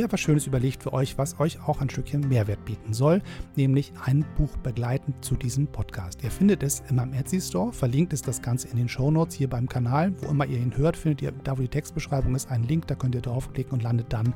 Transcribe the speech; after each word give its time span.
Mir 0.00 0.06
etwas 0.06 0.20
Schönes 0.20 0.46
überlegt 0.46 0.82
für 0.82 0.94
euch, 0.94 1.18
was 1.18 1.38
euch 1.40 1.60
auch 1.68 1.82
ein 1.82 1.90
Stückchen 1.90 2.26
Mehrwert 2.26 2.64
bieten 2.64 2.94
soll, 2.94 3.20
nämlich 3.54 3.92
ein 4.02 4.24
Buch 4.38 4.56
begleitend 4.56 5.22
zu 5.22 5.36
diesem 5.36 5.66
Podcast. 5.66 6.24
Ihr 6.24 6.30
findet 6.30 6.62
es 6.62 6.82
in 6.88 6.96
meinem 6.96 7.12
Etsy 7.12 7.38
Store, 7.38 7.70
verlinkt 7.70 8.14
ist 8.14 8.26
das 8.26 8.40
Ganze 8.40 8.68
in 8.68 8.78
den 8.78 8.88
Show 8.88 9.10
Notes 9.10 9.34
hier 9.34 9.50
beim 9.50 9.68
Kanal. 9.68 10.14
Wo 10.22 10.30
immer 10.30 10.46
ihr 10.46 10.56
ihn 10.56 10.74
hört, 10.74 10.96
findet 10.96 11.20
ihr, 11.20 11.32
da 11.44 11.58
wo 11.58 11.60
die 11.60 11.68
Textbeschreibung 11.68 12.34
ist, 12.34 12.50
einen 12.50 12.64
Link, 12.64 12.86
da 12.86 12.94
könnt 12.94 13.14
ihr 13.14 13.20
draufklicken 13.20 13.74
und 13.74 13.82
landet 13.82 14.10
dann 14.10 14.32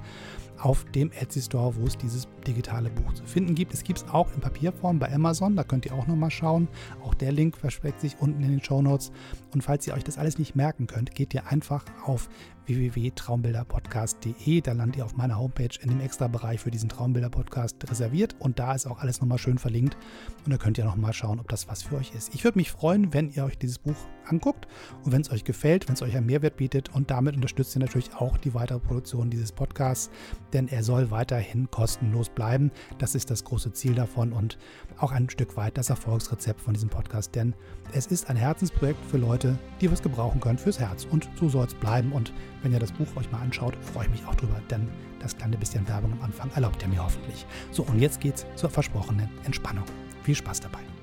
auf 0.59 0.84
dem 0.95 1.10
Etsy 1.12 1.40
Store, 1.40 1.74
wo 1.76 1.87
es 1.87 1.96
dieses 1.96 2.28
digitale 2.46 2.90
Buch 2.90 3.15
zu 3.15 3.24
finden 3.24 3.54
gibt. 3.54 3.73
Es 3.73 3.84
gibt 3.84 4.01
es 4.01 4.09
auch 4.10 4.32
in 4.34 4.43
Papierform 4.43 4.99
bei 4.99 5.10
Amazon, 5.15 5.56
da 5.56 5.65
könnt 5.65 5.87
ihr 5.87 5.95
auch 5.95 6.06
nochmal 6.06 6.30
schauen. 6.30 6.68
Auch 7.02 7.15
der 7.15 7.32
Link 7.32 7.56
versteckt 7.56 8.02
sich 8.02 8.16
unten 8.21 8.43
in 8.43 8.51
den 8.51 8.62
Show 8.62 8.82
Notes. 8.82 9.12
Und 9.54 9.62
falls 9.62 9.87
ihr 9.87 9.95
euch 9.95 10.04
das 10.04 10.18
alles 10.18 10.38
nicht 10.38 10.54
merken 10.56 10.87
könnt, 10.87 11.15
geht 11.15 11.32
ihr 11.32 11.46
einfach 11.46 11.87
auf 12.04 12.28
www.traumbilderpodcast.de. 12.66 14.60
Da 14.60 14.73
landet 14.73 14.96
ihr 14.96 15.04
auf 15.04 15.16
meiner 15.16 15.38
Homepage 15.38 15.79
in 15.80 15.88
dem 15.90 16.01
Extra-Bereich 16.01 16.60
für 16.60 16.71
diesen 16.71 16.88
Traumbilder-Podcast 16.88 17.76
reserviert 17.90 18.37
und 18.38 18.59
da 18.59 18.74
ist 18.74 18.87
auch 18.87 19.01
alles 19.01 19.21
nochmal 19.21 19.38
schön 19.38 19.59
verlinkt 19.59 19.96
und 20.45 20.52
da 20.52 20.56
könnt 20.56 20.79
ihr 20.79 20.84
nochmal 20.84 21.12
schauen, 21.12 21.40
ob 21.40 21.48
das 21.48 21.68
was 21.68 21.82
für 21.82 21.96
euch 21.96 22.12
ist. 22.15 22.34
Ich 22.34 22.45
würde 22.45 22.59
mich 22.59 22.71
freuen, 22.71 23.12
wenn 23.12 23.30
ihr 23.30 23.45
euch 23.45 23.59
dieses 23.59 23.79
Buch 23.79 23.96
anguckt 24.27 24.67
und 25.05 25.13
wenn 25.13 25.21
es 25.21 25.30
euch 25.30 25.45
gefällt, 25.45 25.89
wenn 25.89 25.95
es 25.95 26.03
euch 26.03 26.17
einen 26.17 26.27
Mehrwert 26.27 26.57
bietet 26.57 26.95
und 26.95 27.11
damit 27.11 27.37
unterstützt 27.37 27.77
ihr 27.77 27.80
natürlich 27.80 28.15
auch 28.15 28.37
die 28.37 28.55
weitere 28.55 28.79
Produktion 28.79 29.30
dieses 29.30 29.53
Podcasts, 29.53 30.11
denn 30.53 30.69
er 30.69 30.83
soll 30.83 31.11
weiterhin 31.11 31.71
kostenlos 31.71 32.29
bleiben. 32.29 32.71
Das 32.99 33.15
ist 33.15 33.30
das 33.30 33.45
große 33.45 33.73
Ziel 33.73 33.95
davon 33.95 34.33
und 34.33 34.59
auch 34.99 35.13
ein 35.13 35.30
Stück 35.30 35.57
weit 35.57 35.77
das 35.79 35.91
Erfolgsrezept 35.91 36.61
von 36.61 36.75
diesem 36.75 36.89
Podcast, 36.89 37.35
denn 37.35 37.55
es 37.93 38.07
ist 38.07 38.29
ein 38.30 38.37
Herzensprojekt 38.37 39.05
für 39.07 39.19
Leute, 39.19 39.59
die 39.80 39.91
was 39.91 40.02
gebrauchen 40.02 40.41
können 40.41 40.59
fürs 40.59 40.80
Herz 40.80 41.07
und 41.11 41.29
so 41.39 41.49
soll 41.49 41.67
es 41.67 41.75
bleiben 41.75 42.13
und 42.13 42.33
wenn 42.63 42.73
ihr 42.73 42.80
das 42.80 42.93
Buch 42.93 43.09
euch 43.17 43.30
mal 43.30 43.41
anschaut, 43.41 43.77
freue 43.80 44.05
ich 44.05 44.11
mich 44.11 44.27
auch 44.27 44.35
drüber, 44.35 44.61
denn 44.71 44.89
das 45.21 45.37
kleine 45.37 45.57
bisschen 45.57 45.87
Werbung 45.89 46.13
am 46.13 46.23
Anfang 46.23 46.51
erlaubt 46.55 46.83
ihr 46.83 46.89
mir 46.89 47.02
hoffentlich. 47.02 47.47
So, 47.71 47.83
und 47.83 47.99
jetzt 47.99 48.21
geht's 48.21 48.47
zur 48.57 48.71
versprochenen 48.71 49.29
Entspannung. 49.45 49.85
Viel 50.23 50.35
Spaß 50.35 50.61
dabei. 50.61 50.93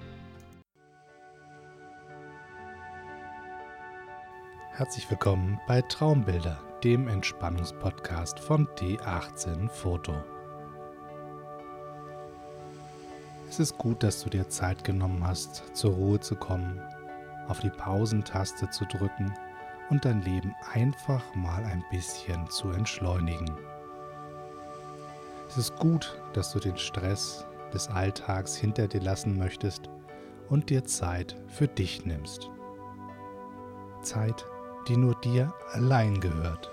Herzlich 4.81 5.07
willkommen 5.11 5.61
bei 5.67 5.79
Traumbilder, 5.83 6.59
dem 6.83 7.07
Entspannungspodcast 7.07 8.39
von 8.39 8.67
D18 8.79 9.69
Foto. 9.69 10.11
Es 13.47 13.59
ist 13.59 13.77
gut, 13.77 14.01
dass 14.01 14.23
du 14.23 14.31
dir 14.31 14.49
Zeit 14.49 14.83
genommen 14.83 15.23
hast, 15.23 15.77
zur 15.77 15.93
Ruhe 15.93 16.19
zu 16.19 16.35
kommen, 16.35 16.81
auf 17.47 17.59
die 17.59 17.69
Pausentaste 17.69 18.71
zu 18.71 18.85
drücken 18.85 19.31
und 19.91 20.03
dein 20.03 20.23
Leben 20.23 20.55
einfach 20.73 21.23
mal 21.35 21.63
ein 21.63 21.85
bisschen 21.91 22.49
zu 22.49 22.71
entschleunigen. 22.71 23.51
Es 25.47 25.59
ist 25.59 25.75
gut, 25.75 26.19
dass 26.33 26.53
du 26.53 26.59
den 26.59 26.79
Stress 26.79 27.45
des 27.71 27.87
Alltags 27.87 28.55
hinter 28.55 28.87
dir 28.87 29.01
lassen 29.01 29.37
möchtest 29.37 29.91
und 30.49 30.71
dir 30.71 30.83
Zeit 30.85 31.35
für 31.49 31.67
dich 31.67 32.03
nimmst. 32.07 32.49
Zeit, 34.01 34.43
die 34.87 34.97
nur 34.97 35.15
dir 35.15 35.53
allein 35.73 36.19
gehört, 36.19 36.71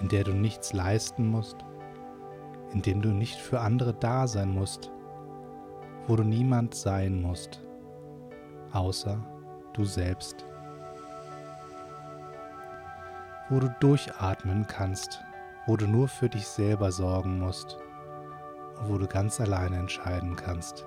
in 0.00 0.08
der 0.08 0.24
du 0.24 0.32
nichts 0.32 0.72
leisten 0.72 1.28
musst, 1.28 1.56
in 2.72 2.82
dem 2.82 3.02
du 3.02 3.10
nicht 3.10 3.36
für 3.36 3.60
andere 3.60 3.94
da 3.94 4.26
sein 4.26 4.50
musst, 4.50 4.90
wo 6.06 6.16
du 6.16 6.24
niemand 6.24 6.74
sein 6.74 7.22
musst, 7.22 7.62
außer 8.72 9.18
du 9.72 9.84
selbst 9.84 10.44
wo 13.50 13.60
du 13.60 13.68
durchatmen 13.78 14.66
kannst, 14.66 15.20
wo 15.66 15.76
du 15.76 15.86
nur 15.86 16.08
für 16.08 16.30
dich 16.30 16.46
selber 16.46 16.90
sorgen 16.90 17.38
musst 17.38 17.76
wo 18.82 18.98
du 18.98 19.06
ganz 19.06 19.40
alleine 19.40 19.78
entscheiden 19.78 20.36
kannst, 20.36 20.84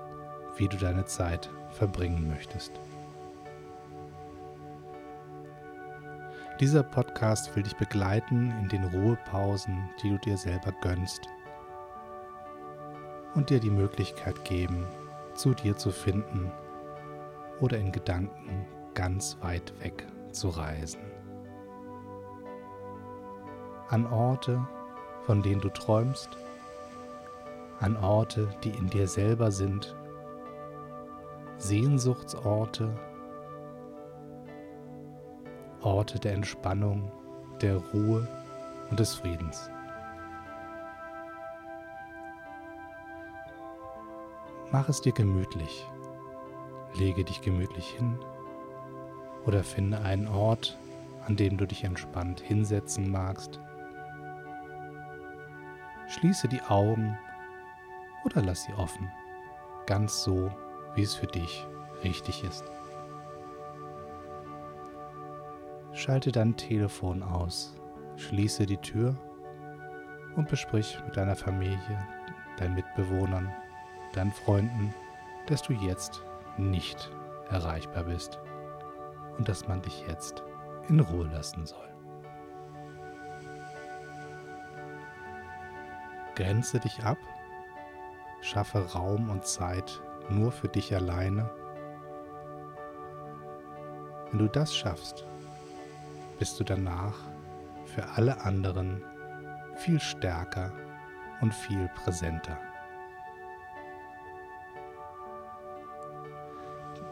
wie 0.56 0.68
du 0.68 0.76
deine 0.76 1.04
Zeit 1.04 1.50
verbringen 1.70 2.28
möchtest. 2.28 2.72
Dieser 6.60 6.82
Podcast 6.82 7.54
will 7.54 7.62
dich 7.62 7.76
begleiten 7.76 8.52
in 8.60 8.68
den 8.68 8.82
Ruhepausen, 8.82 9.90
die 10.02 10.10
du 10.10 10.18
dir 10.18 10.36
selber 10.36 10.72
gönnst 10.80 11.28
und 13.36 13.48
dir 13.48 13.60
die 13.60 13.70
Möglichkeit 13.70 14.44
geben, 14.44 14.84
zu 15.34 15.54
dir 15.54 15.76
zu 15.76 15.92
finden 15.92 16.50
oder 17.60 17.78
in 17.78 17.92
Gedanken 17.92 18.66
ganz 18.94 19.38
weit 19.40 19.72
weg 19.80 20.04
zu 20.32 20.48
reisen. 20.48 21.00
An 23.90 24.04
Orte, 24.06 24.66
von 25.26 25.42
denen 25.42 25.60
du 25.60 25.68
träumst, 25.68 26.30
an 27.78 27.96
Orte, 27.96 28.48
die 28.64 28.70
in 28.70 28.88
dir 28.88 29.06
selber 29.06 29.52
sind, 29.52 29.94
Sehnsuchtsorte, 31.58 32.98
Orte 35.88 36.18
der 36.18 36.34
Entspannung, 36.34 37.10
der 37.62 37.76
Ruhe 37.76 38.28
und 38.90 39.00
des 39.00 39.14
Friedens. 39.14 39.70
Mach 44.70 44.88
es 44.88 45.00
dir 45.00 45.12
gemütlich, 45.12 45.86
lege 46.98 47.24
dich 47.24 47.40
gemütlich 47.40 47.86
hin 47.88 48.18
oder 49.46 49.64
finde 49.64 50.00
einen 50.00 50.28
Ort, 50.28 50.76
an 51.26 51.36
dem 51.36 51.56
du 51.56 51.66
dich 51.66 51.84
entspannt 51.84 52.40
hinsetzen 52.40 53.10
magst 53.10 53.58
Schließe 56.08 56.48
die 56.48 56.62
Augen 56.62 57.18
oder 58.24 58.40
lass 58.42 58.64
sie 58.64 58.72
offen, 58.72 59.12
ganz 59.86 60.22
so, 60.22 60.50
wie 60.94 61.02
es 61.02 61.14
für 61.14 61.26
dich 61.26 61.66
richtig 62.02 62.42
ist. 62.44 62.64
Schalte 66.08 66.32
dein 66.32 66.56
Telefon 66.56 67.22
aus, 67.22 67.76
schließe 68.16 68.64
die 68.64 68.78
Tür 68.78 69.14
und 70.36 70.48
besprich 70.48 70.98
mit 71.04 71.18
deiner 71.18 71.36
Familie, 71.36 71.98
deinen 72.56 72.76
Mitbewohnern, 72.76 73.52
deinen 74.14 74.32
Freunden, 74.32 74.94
dass 75.48 75.60
du 75.60 75.74
jetzt 75.74 76.22
nicht 76.56 77.10
erreichbar 77.50 78.04
bist 78.04 78.38
und 79.36 79.50
dass 79.50 79.68
man 79.68 79.82
dich 79.82 80.02
jetzt 80.08 80.42
in 80.88 81.00
Ruhe 81.00 81.26
lassen 81.26 81.66
soll. 81.66 81.90
Grenze 86.36 86.80
dich 86.80 87.04
ab, 87.04 87.18
schaffe 88.40 88.78
Raum 88.94 89.28
und 89.28 89.44
Zeit 89.44 90.00
nur 90.30 90.52
für 90.52 90.68
dich 90.68 90.94
alleine. 90.94 91.50
Wenn 94.30 94.38
du 94.38 94.48
das 94.48 94.74
schaffst, 94.74 95.26
bist 96.38 96.58
du 96.60 96.64
danach 96.64 97.14
für 97.84 98.06
alle 98.16 98.40
anderen 98.42 99.02
viel 99.76 100.00
stärker 100.00 100.72
und 101.40 101.52
viel 101.52 101.88
präsenter. 101.94 102.58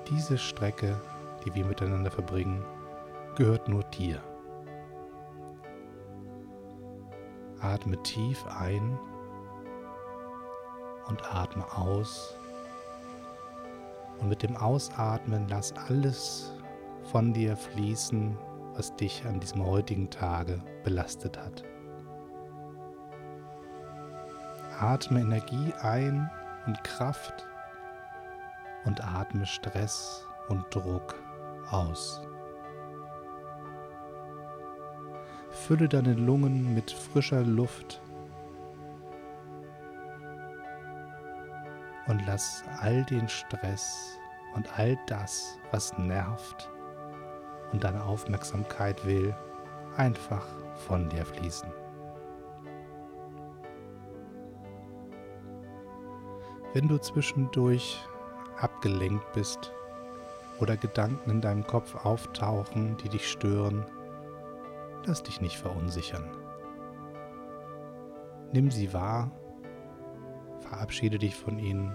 Diese 0.08 0.38
Strecke, 0.38 1.00
die 1.44 1.55
wir 1.55 1.64
miteinander 1.64 2.11
verbringen, 2.11 2.64
gehört 3.34 3.69
nur 3.69 3.82
dir. 3.84 4.23
Atme 7.61 8.00
tief 8.02 8.44
ein 8.46 8.99
und 11.08 11.34
atme 11.34 11.64
aus. 11.76 12.37
Und 14.19 14.29
mit 14.29 14.43
dem 14.43 14.56
Ausatmen 14.56 15.46
lass 15.49 15.72
alles 15.72 16.52
von 17.11 17.32
dir 17.32 17.56
fließen, 17.56 18.37
was 18.76 18.94
dich 18.94 19.25
an 19.26 19.40
diesem 19.40 19.64
heutigen 19.64 20.11
Tage 20.11 20.61
belastet 20.84 21.38
hat. 21.38 21.64
Atme 24.78 25.20
Energie 25.20 25.73
ein 25.81 26.31
und 26.67 26.82
Kraft 26.84 27.46
und 28.84 29.02
atme 29.02 29.46
Stress 29.46 30.26
und 30.49 30.64
Druck 30.70 31.14
aus. 31.70 32.20
Fülle 35.50 35.88
deine 35.88 36.12
Lungen 36.12 36.75
mit 36.75 36.90
frischer 36.90 37.43
Luft 37.43 38.02
und 42.06 42.25
lass 42.26 42.62
all 42.81 43.02
den 43.05 43.26
Stress 43.29 44.19
und 44.55 44.79
all 44.79 44.99
das, 45.06 45.58
was 45.70 45.96
nervt 45.96 46.70
und 47.73 47.85
deine 47.85 48.05
Aufmerksamkeit 48.05 49.05
will, 49.07 49.35
einfach 49.97 50.47
von 50.87 51.09
dir 51.09 51.25
fließen. 51.25 51.69
Wenn 56.73 56.89
du 56.89 56.99
zwischendurch 56.99 57.99
abgelenkt 58.61 59.33
bist 59.33 59.73
oder 60.61 60.77
Gedanken 60.77 61.31
in 61.31 61.41
deinem 61.41 61.67
Kopf 61.67 61.95
auftauchen, 62.05 62.97
die 62.99 63.09
dich 63.09 63.31
stören, 63.31 63.85
lass 65.07 65.23
dich 65.23 65.41
nicht 65.41 65.57
verunsichern. 65.57 66.29
Nimm 68.53 68.71
sie 68.71 68.93
wahr, 68.93 69.31
verabschiede 70.61 71.19
dich 71.19 71.35
von 71.35 71.59
ihnen 71.59 71.95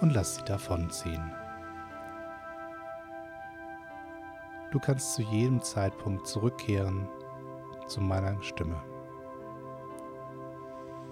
und 0.00 0.12
lass 0.12 0.36
sie 0.36 0.42
davonziehen. 0.42 1.32
Du 4.72 4.78
kannst 4.78 5.12
zu 5.12 5.20
jedem 5.20 5.60
Zeitpunkt 5.60 6.26
zurückkehren 6.26 7.06
zu 7.88 8.00
meiner 8.00 8.42
Stimme. 8.42 8.82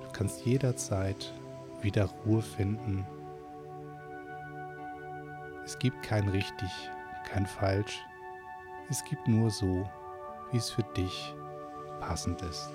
Du 0.01 0.09
kannst 0.15 0.47
jederzeit 0.47 1.31
wieder 1.83 2.09
Ruhe 2.25 2.41
finden. 2.41 3.07
Es 5.63 5.79
gibt 5.79 6.03
kein 6.03 6.27
richtig, 6.31 6.71
kein 7.29 7.45
falsch. 7.45 8.03
Es 8.89 9.05
gibt 9.05 9.29
nur 9.29 9.51
so, 9.51 9.87
wie 10.51 10.57
es 10.57 10.71
für 10.71 10.83
dich 10.97 11.35
passend 12.01 12.41
ist. 12.41 12.71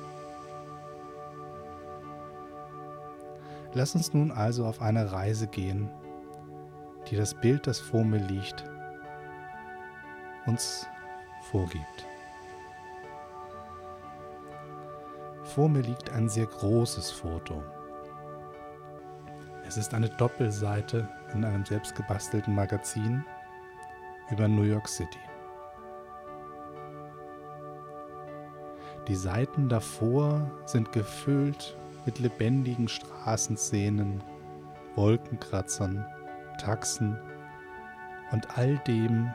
Lass 3.73 3.95
uns 3.95 4.13
nun 4.13 4.31
also 4.31 4.67
auf 4.67 4.83
eine 4.83 5.11
Reise 5.11 5.47
gehen, 5.47 5.89
die 7.09 7.15
das 7.15 7.33
Bild, 7.33 7.65
das 7.65 7.79
vor 7.79 8.03
mir 8.03 8.19
liegt, 8.19 8.63
uns 10.45 10.87
vorgibt. 11.41 12.05
Vor 15.43 15.69
mir 15.69 15.81
liegt 15.81 16.09
ein 16.11 16.27
sehr 16.27 16.47
großes 16.47 17.11
Foto. 17.11 17.63
Es 19.67 19.77
ist 19.77 19.93
eine 19.93 20.09
Doppelseite 20.09 21.07
in 21.33 21.45
einem 21.45 21.65
selbstgebastelten 21.65 22.53
Magazin 22.53 23.23
über 24.31 24.47
New 24.47 24.63
York 24.63 24.87
City. 24.87 25.19
Die 29.07 29.15
Seiten 29.15 29.69
davor 29.69 30.49
sind 30.65 30.91
gefüllt 30.91 31.77
mit 32.05 32.19
lebendigen 32.19 32.87
Straßenszenen, 32.87 34.23
Wolkenkratzern, 34.95 36.05
Taxen 36.59 37.19
und 38.31 38.57
all 38.57 38.77
dem, 38.87 39.31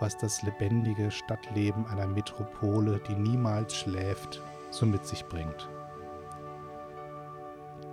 was 0.00 0.16
das 0.16 0.42
lebendige 0.42 1.10
Stadtleben 1.10 1.86
einer 1.86 2.06
Metropole, 2.06 3.00
die 3.08 3.14
niemals 3.14 3.74
schläft, 3.74 4.42
so 4.70 4.86
mit 4.86 5.06
sich 5.06 5.24
bringt. 5.26 5.68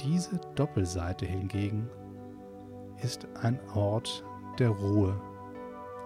Diese 0.01 0.37
Doppelseite 0.55 1.25
hingegen 1.25 1.89
ist 3.03 3.27
ein 3.41 3.59
Ort 3.75 4.23
der 4.57 4.69
Ruhe 4.69 5.19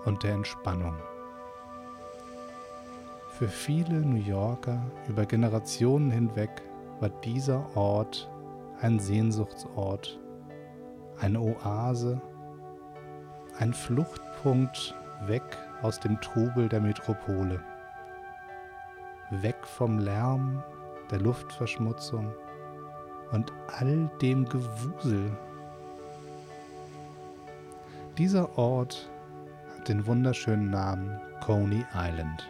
und 0.05 0.23
der 0.23 0.33
Entspannung. 0.33 0.95
Für 3.29 3.47
viele 3.47 4.01
New 4.01 4.21
Yorker 4.21 4.81
über 5.09 5.25
Generationen 5.25 6.11
hinweg 6.11 6.61
war 6.99 7.09
dieser 7.09 7.65
Ort 7.75 8.29
ein 8.81 8.99
Sehnsuchtsort, 8.99 10.19
eine 11.19 11.39
Oase, 11.39 12.21
ein 13.59 13.73
Fluchtpunkt 13.73 14.95
weg 15.25 15.43
aus 15.85 15.99
dem 15.99 16.19
Trubel 16.19 16.67
der 16.67 16.81
Metropole, 16.81 17.59
weg 19.29 19.55
vom 19.61 19.99
Lärm, 19.99 20.63
der 21.11 21.19
Luftverschmutzung 21.19 22.33
und 23.31 23.53
all 23.67 24.09
dem 24.19 24.45
Gewusel. 24.45 25.37
Dieser 28.17 28.57
Ort 28.57 29.11
hat 29.77 29.87
den 29.87 30.07
wunderschönen 30.07 30.71
Namen 30.71 31.21
Coney 31.45 31.85
Island. 31.93 32.49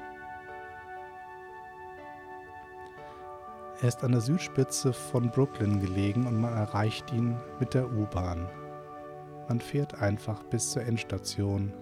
Er 3.82 3.90
ist 3.90 4.02
an 4.02 4.14
der 4.14 4.22
Südspitze 4.22 4.94
von 4.94 5.30
Brooklyn 5.30 5.82
gelegen 5.82 6.26
und 6.26 6.40
man 6.40 6.54
erreicht 6.54 7.12
ihn 7.12 7.36
mit 7.60 7.74
der 7.74 7.92
U-Bahn. 7.92 8.48
Man 9.50 9.60
fährt 9.60 10.02
einfach 10.02 10.42
bis 10.44 10.72
zur 10.72 10.84
Endstation, 10.84 11.74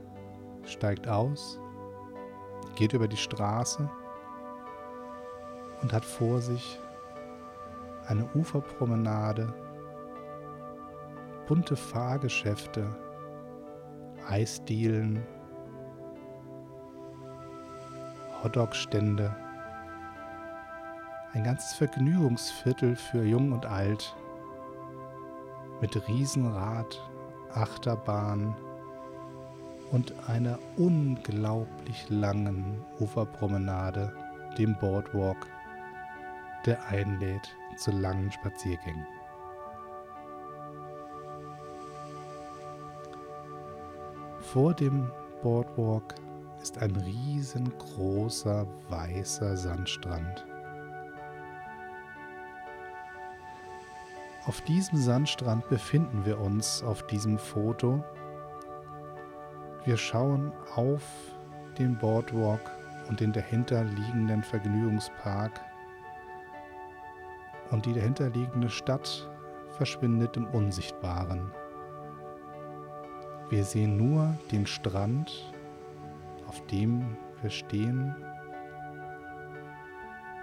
steigt 0.65 1.07
aus, 1.07 1.59
geht 2.75 2.93
über 2.93 3.07
die 3.07 3.17
Straße 3.17 3.89
und 5.81 5.93
hat 5.93 6.05
vor 6.05 6.41
sich 6.41 6.79
eine 8.07 8.27
Uferpromenade, 8.35 9.53
bunte 11.47 11.75
Fahrgeschäfte, 11.75 12.87
Eisdielen, 14.27 15.25
Hotdog-Stände. 18.43 19.35
Ein 21.33 21.43
ganzes 21.43 21.73
Vergnügungsviertel 21.73 22.95
für 22.95 23.23
Jung 23.23 23.51
und 23.51 23.65
Alt 23.65 24.15
mit 25.81 26.07
Riesenrad, 26.07 27.01
Achterbahn 27.53 28.55
und 29.93 30.27
einer 30.27 30.57
unglaublich 30.75 32.09
langen 32.09 32.83
Uferpromenade, 32.99 34.11
dem 34.57 34.75
Boardwalk, 34.79 35.47
der 36.65 36.83
einlädt 36.87 37.55
zu 37.77 37.91
langen 37.91 38.31
Spaziergängen. 38.31 39.05
Vor 44.41 44.73
dem 44.73 45.11
Boardwalk 45.43 46.15
ist 46.59 46.79
ein 46.79 46.95
riesengroßer 46.95 48.65
weißer 48.89 49.55
Sandstrand. 49.55 50.45
Auf 54.45 54.59
diesem 54.61 54.97
Sandstrand 54.97 55.69
befinden 55.69 56.25
wir 56.25 56.39
uns 56.39 56.81
auf 56.81 57.05
diesem 57.05 57.37
Foto. 57.37 58.03
Wir 59.85 59.97
schauen 59.97 60.53
auf 60.75 61.01
den 61.77 61.97
Boardwalk 61.97 62.61
und 63.09 63.19
den 63.19 63.33
dahinter 63.33 63.83
liegenden 63.83 64.41
Vergnügungspark 64.41 65.59
und 67.69 67.85
die 67.85 67.93
dahinterliegende 67.93 68.69
Stadt 68.69 69.29
verschwindet 69.75 70.37
im 70.37 70.45
Unsichtbaren. 70.47 71.51
Wir 73.49 73.65
sehen 73.65 73.97
nur 73.97 74.33
den 74.53 74.65
Strand, 74.65 75.53
auf 76.47 76.65
dem 76.67 77.17
wir 77.41 77.49
stehen 77.49 78.15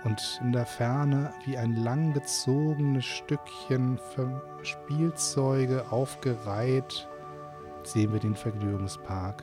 und 0.05 0.41
in 0.43 0.53
der 0.53 0.67
Ferne 0.67 1.33
wie 1.47 1.57
ein 1.57 1.77
langgezogenes 1.77 3.07
Stückchen 3.07 3.99
Spielzeuge 4.63 5.91
aufgereiht 5.91 7.09
sehen 7.87 8.13
wir 8.13 8.21
den 8.21 8.35
Vergnügungspark 8.35 9.43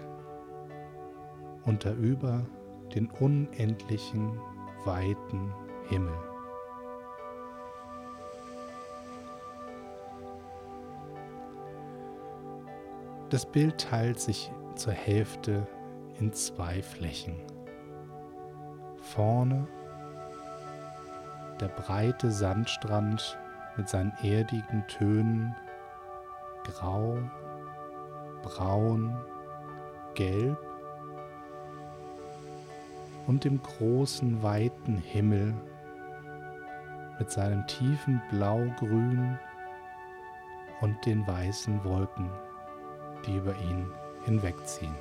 und 1.66 1.86
darüber 1.86 2.46
den 2.94 3.10
unendlichen 3.12 4.40
weiten 4.86 5.54
Himmel. 5.90 6.18
Das 13.30 13.46
Bild 13.46 13.78
teilt 13.78 14.20
sich 14.22 14.50
zur 14.76 14.94
Hälfte 14.94 15.68
in 16.20 16.32
zwei 16.32 16.82
Flächen. 16.82 17.36
Vorne 19.02 19.68
der 21.60 21.68
breite 21.68 22.32
Sandstrand 22.32 23.38
mit 23.76 23.90
seinen 23.90 24.14
erdigen 24.24 24.86
Tönen 24.88 25.56
grau, 26.64 27.18
braun, 28.44 29.16
gelb 30.16 30.58
und 33.28 33.44
dem 33.44 33.62
großen 33.62 34.42
weiten 34.42 34.98
Himmel 34.98 35.54
mit 37.20 37.32
seinem 37.32 37.66
tiefen 37.68 38.22
Blaugrün 38.30 39.38
und 40.82 41.06
den 41.06 41.26
weißen 41.28 41.84
Wolken, 41.84 42.30
die 43.26 43.36
über 43.36 43.56
ihn 43.70 43.88
hinwegziehen. 44.26 44.96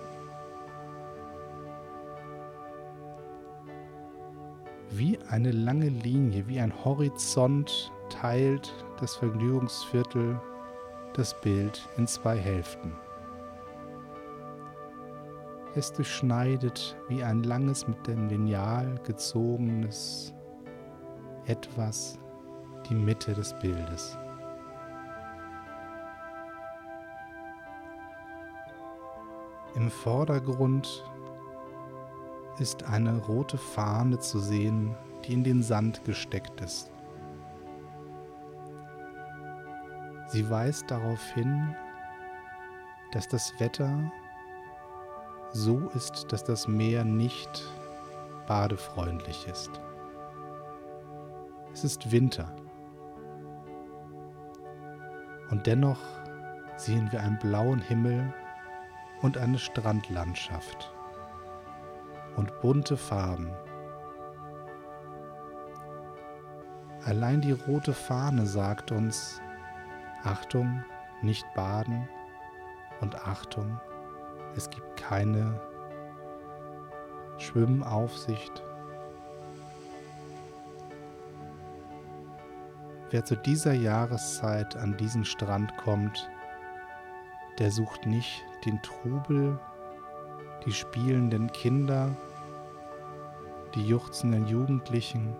Wie 4.90 5.19
eine 5.28 5.50
lange 5.50 5.88
Linie, 5.88 6.47
wie 6.49 6.61
ein 6.61 6.73
Horizont 6.85 7.93
teilt 8.09 8.73
das 9.00 9.16
Vergnügungsviertel 9.16 10.40
das 11.14 11.38
Bild 11.40 11.88
in 11.97 12.07
zwei 12.07 12.37
Hälften. 12.38 12.93
Es 15.76 15.92
durchschneidet 15.92 16.97
wie 17.09 17.23
ein 17.23 17.42
langes 17.42 17.87
mit 17.87 18.06
dem 18.06 18.28
Lineal 18.28 18.99
gezogenes 19.04 20.33
etwas 21.45 22.18
die 22.88 22.95
Mitte 22.95 23.35
des 23.35 23.52
Bildes. 23.59 24.16
Im 29.75 29.90
Vordergrund 29.90 31.04
ist 32.59 32.83
eine 32.85 33.18
rote 33.26 33.59
Fahne 33.59 34.18
zu 34.18 34.38
sehen, 34.38 34.95
die 35.26 35.35
in 35.35 35.45
den 35.45 35.62
Sand 35.62 36.02
gesteckt 36.04 36.59
ist. 36.62 36.90
Sie 40.28 40.49
weist 40.49 40.90
darauf 40.90 41.21
hin, 41.35 41.76
dass 43.12 43.28
das 43.28 43.52
Wetter 43.59 44.11
so 45.57 45.91
ist, 45.95 46.33
dass 46.33 46.45
das 46.45 46.69
Meer 46.69 47.03
nicht 47.05 47.65
badefreundlich 48.47 49.47
ist. 49.49 49.71
Es 51.73 51.83
ist 51.83 52.13
Winter. 52.13 52.55
Und 55.51 55.67
dennoch 55.67 56.01
sehen 56.77 57.11
wir 57.11 57.21
einen 57.21 57.39
blauen 57.39 57.81
Himmel 57.81 58.33
und 59.23 59.39
eine 59.39 59.59
Strandlandschaft 59.59 60.93
und 62.37 62.61
bunte 62.61 62.97
Farben. 62.97 63.51
Allein 67.05 67.41
die 67.41 67.53
rote 67.53 67.95
Fahne 67.95 68.45
sagt 68.47 68.93
uns, 68.93 69.41
Achtung, 70.23 70.85
nicht 71.23 71.47
baden 71.55 72.09
und 73.01 73.15
Achtung, 73.27 73.81
es 74.57 74.71
gibt 74.71 74.97
keine 74.97 75.61
Schwimmaufsicht. 77.39 78.63
Wer 83.11 83.25
zu 83.25 83.37
dieser 83.37 83.75
Jahreszeit 83.75 84.75
an 84.77 84.97
diesen 84.97 85.25
Strand 85.25 85.77
kommt, 85.77 86.29
der 87.59 87.71
sucht 87.71 88.07
nicht 88.07 88.45
den 88.65 88.81
Trubel, 88.83 89.61
die 90.65 90.73
spielenden 90.73 91.53
Kinder, 91.53 92.17
die 93.75 93.87
juchzenden 93.87 94.47
Jugendlichen, 94.47 95.37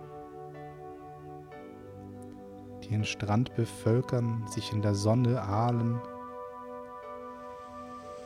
die 2.83 2.89
den 2.89 3.03
Strand 3.03 3.53
bevölkern, 3.55 4.45
sich 4.47 4.71
in 4.71 4.81
der 4.81 4.95
Sonne 4.95 5.41
ahlen, 5.41 5.99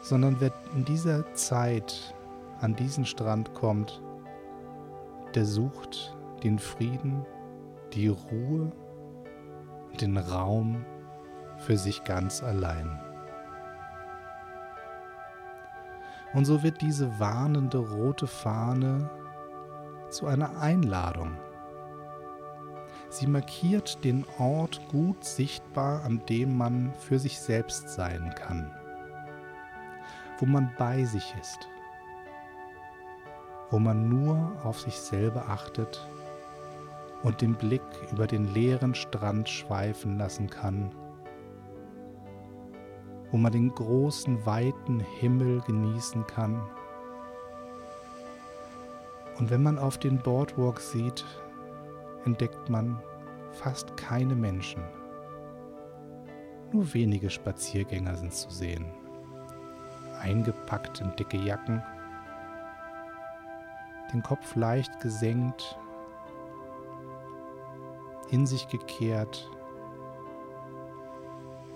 sondern 0.02 0.38
wer 0.40 0.52
in 0.76 0.86
dieser 0.86 1.34
Zeit 1.34 2.16
an 2.60 2.76
diesen 2.76 3.06
Strand 3.06 3.54
kommt, 3.54 4.02
der 5.36 5.46
sucht 5.46 6.16
den 6.44 6.60
Frieden, 6.60 7.26
die 7.94 8.08
Ruhe 8.08 8.72
den 10.00 10.18
Raum 10.18 10.86
für 11.58 11.78
sich 11.78 12.04
ganz 12.04 12.42
allein. 12.42 13.00
Und 16.34 16.46
so 16.46 16.64
wird 16.64 16.82
diese 16.82 17.20
warnende 17.20 17.78
rote 17.78 18.28
Fahne 18.28 19.10
zu 20.10 20.28
einer 20.28 20.60
Einladung 20.60 21.38
Sie 23.12 23.28
markiert 23.28 24.06
den 24.06 24.26
Ort 24.40 24.80
gut 24.88 25.26
sichtbar, 25.26 26.06
an 26.06 26.22
dem 26.30 26.56
man 26.56 26.94
für 26.94 27.20
sich 27.20 27.40
selbst 27.40 27.90
sein 27.90 28.34
kann, 28.36 28.72
wo 30.42 30.48
man 30.48 30.72
bei 30.78 31.06
sich 31.06 31.36
ist, 31.40 31.70
wo 33.70 33.78
man 33.78 34.10
nur 34.10 34.52
auf 34.64 34.82
sich 34.82 34.96
selber 34.96 35.48
achtet 35.48 36.06
und 37.22 37.42
den 37.42 37.54
Blick 37.54 37.84
über 38.12 38.26
den 38.26 38.52
leeren 38.52 38.96
Strand 38.96 39.48
schweifen 39.48 40.18
lassen 40.18 40.50
kann, 40.50 40.90
wo 43.30 43.38
man 43.38 43.52
den 43.52 43.70
großen, 43.70 44.44
weiten 44.48 45.00
Himmel 45.20 45.62
genießen 45.62 46.26
kann. 46.26 46.60
Und 49.38 49.52
wenn 49.52 49.62
man 49.62 49.78
auf 49.78 50.00
den 50.00 50.18
Boardwalk 50.18 50.80
sieht, 50.80 51.24
entdeckt 52.26 52.68
man 52.68 53.00
fast 53.52 53.96
keine 53.96 54.36
Menschen. 54.36 54.82
Nur 56.74 56.92
wenige 56.96 57.30
Spaziergänger 57.30 58.16
sind 58.16 58.34
zu 58.34 58.50
sehen, 58.50 58.86
eingepackt 60.22 61.02
in 61.02 61.16
dicke 61.16 61.38
Jacken, 61.38 61.84
den 64.14 64.24
Kopf 64.24 64.56
leicht 64.56 65.00
gesenkt, 65.00 65.78
in 68.30 68.46
sich 68.46 68.68
gekehrt, 68.68 69.50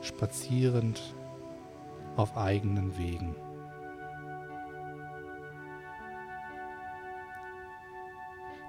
spazierend 0.02 1.16
auf 2.16 2.38
eigenen 2.38 2.98
Wegen. 2.98 3.36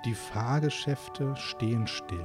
Die 0.05 0.15
Fahrgeschäfte 0.15 1.35
stehen 1.37 1.87
still. 1.87 2.25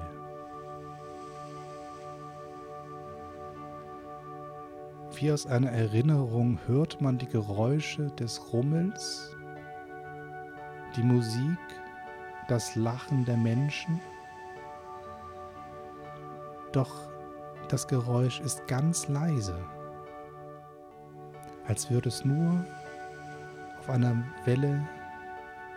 Wie 5.21 5.31
aus 5.31 5.45
einer 5.45 5.69
Erinnerung 5.69 6.57
hört 6.65 6.99
man 6.99 7.19
die 7.19 7.27
Geräusche 7.27 8.07
des 8.07 8.51
Rummels, 8.51 9.37
die 10.95 11.03
Musik, 11.03 11.59
das 12.47 12.75
Lachen 12.75 13.23
der 13.25 13.37
Menschen. 13.37 14.01
Doch 16.71 17.07
das 17.69 17.87
Geräusch 17.87 18.39
ist 18.39 18.65
ganz 18.67 19.09
leise, 19.09 19.63
als 21.67 21.91
würde 21.91 22.09
es 22.09 22.25
nur 22.25 22.65
auf 23.77 23.91
einer 23.91 24.23
Welle 24.45 24.87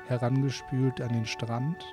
herangespült 0.07 1.03
an 1.03 1.11
den 1.11 1.27
Strand 1.27 1.85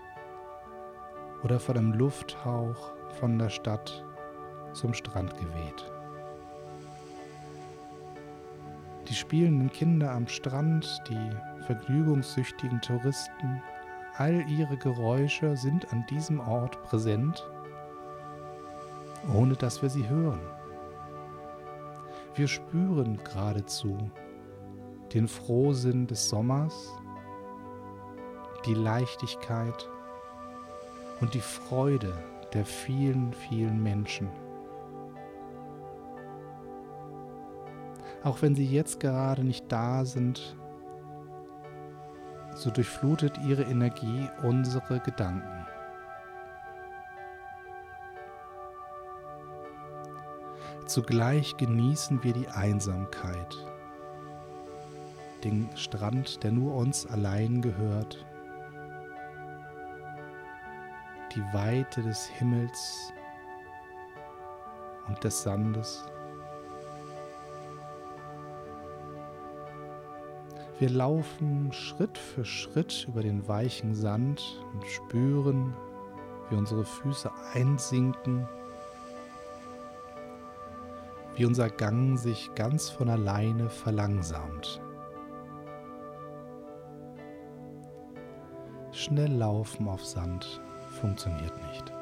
oder 1.44 1.60
von 1.60 1.78
einem 1.78 1.92
Lufthauch 1.92 2.94
von 3.20 3.38
der 3.38 3.50
Stadt 3.50 4.06
zum 4.72 4.94
Strand 4.94 5.36
geweht. 5.38 5.91
Die 9.12 9.18
spielenden 9.18 9.70
Kinder 9.70 10.10
am 10.14 10.26
Strand, 10.26 11.04
die 11.10 11.64
vergnügungssüchtigen 11.66 12.80
Touristen, 12.80 13.62
all 14.16 14.42
ihre 14.50 14.78
Geräusche 14.78 15.58
sind 15.58 15.92
an 15.92 16.06
diesem 16.10 16.40
Ort 16.40 16.82
präsent, 16.84 17.46
ohne 19.36 19.56
dass 19.56 19.82
wir 19.82 19.90
sie 19.90 20.08
hören. 20.08 20.40
Wir 22.36 22.48
spüren 22.48 23.20
geradezu 23.22 24.10
den 25.14 25.28
Frohsinn 25.28 26.08
des 26.08 26.30
Sommers 26.30 26.94
die 28.66 28.76
Leichtigkeit 28.76 29.90
und 31.20 31.34
die 31.34 31.42
Freude 31.42 32.14
der 32.54 32.64
vielen, 32.64 33.34
vielen 33.34 33.84
Menschen. 33.84 34.30
Auch 38.24 38.42
wenn 38.42 38.56
sie 38.56 38.66
jetzt 38.66 39.00
gerade 39.00 39.44
nicht 39.44 39.72
da 39.72 40.06
sind, 40.06 40.56
so 42.56 42.70
durchflutet 42.70 43.38
ihre 43.48 43.64
Energie 43.64 44.28
unsere 44.44 45.00
Gedanken. 45.00 45.66
Zugleich 50.86 51.56
genießen 51.58 52.24
wir 52.24 52.34
die 52.34 52.50
Einsamkeit, 52.50 53.56
den 55.44 55.70
Strand, 55.76 56.44
der 56.44 56.52
nur 56.52 56.76
uns 56.76 57.08
allein 57.08 57.62
gehört 57.62 58.26
die 61.36 61.54
Weite 61.54 62.02
des 62.02 62.28
Himmels 62.28 63.14
und 65.08 65.24
des 65.24 65.44
Sandes. 65.44 66.04
Wir 70.82 70.90
laufen 70.90 71.72
Schritt 71.72 72.18
für 72.18 72.44
Schritt 72.44 73.06
über 73.08 73.22
den 73.22 73.48
weichen 73.48 73.94
Sand 73.94 74.66
und 74.74 74.84
spüren, 74.88 75.76
wie 76.50 76.56
unsere 76.56 76.84
Füße 76.84 77.30
einsinken, 77.54 78.50
wie 81.36 81.46
unser 81.46 81.70
Gang 81.70 82.18
sich 82.18 82.50
ganz 82.56 82.90
von 82.90 83.10
alleine 83.10 83.70
verlangsamt. 83.70 84.82
Schnell 88.92 89.34
laufen 89.34 89.88
auf 89.88 90.04
Sand 90.04 90.64
funktioniert 91.00 91.54
nicht. 91.68 91.94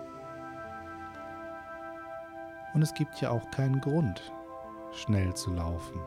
Und 2.73 2.81
es 2.81 2.93
gibt 2.93 3.19
ja 3.19 3.31
auch 3.31 3.51
keinen 3.51 3.81
Grund, 3.81 4.31
schnell 4.93 5.33
zu 5.33 5.51
laufen. 5.51 5.99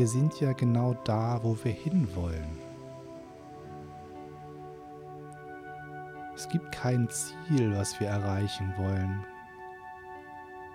Wir 0.00 0.08
sind 0.08 0.40
ja 0.40 0.54
genau 0.54 0.94
da, 1.04 1.40
wo 1.42 1.54
wir 1.62 1.72
hinwollen. 1.72 2.58
Es 6.34 6.48
gibt 6.48 6.72
kein 6.72 7.06
Ziel, 7.10 7.76
was 7.76 8.00
wir 8.00 8.08
erreichen 8.08 8.72
wollen. 8.78 9.22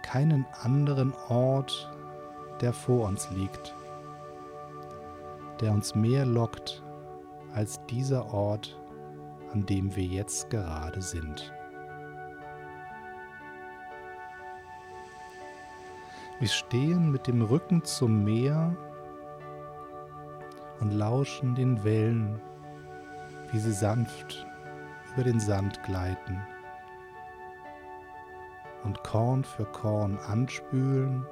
Keinen 0.04 0.46
anderen 0.62 1.12
Ort, 1.28 1.92
der 2.62 2.72
vor 2.72 3.08
uns 3.08 3.28
liegt, 3.32 3.74
der 5.60 5.72
uns 5.72 5.96
mehr 5.96 6.28
lockt 6.28 6.84
als 7.56 7.84
dieser 7.88 8.32
Ort, 8.32 8.80
an 9.54 9.66
dem 9.66 9.96
wir 9.96 10.06
jetzt 10.06 10.52
gerade 10.52 11.02
sind. 11.02 11.52
Wir 16.38 16.48
stehen 16.48 17.12
mit 17.12 17.26
dem 17.26 17.42
Rücken 17.42 17.84
zum 17.84 18.24
Meer 18.24 18.78
und 20.80 20.92
lauschen 20.92 21.56
den 21.56 21.84
Wellen, 21.84 22.40
wie 23.52 23.60
sie 23.60 23.74
sanft 23.74 24.46
über 25.14 25.24
den 25.24 25.40
Sand 25.40 25.82
gleiten 25.84 26.42
und 28.84 29.04
Korn 29.04 29.44
für 29.44 29.66
Korn 29.66 30.18
anspülen 30.28 31.26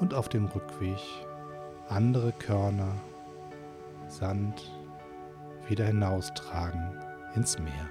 und 0.00 0.14
auf 0.14 0.28
dem 0.28 0.46
Rückweg 0.46 0.98
andere 1.88 2.32
Körner, 2.32 2.92
Sand 4.08 4.70
wieder 5.68 5.86
hinaustragen 5.86 6.98
ins 7.34 7.58
Meer. 7.58 7.88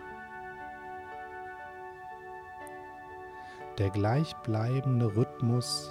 Der 3.77 3.89
gleichbleibende 3.89 5.15
Rhythmus 5.15 5.89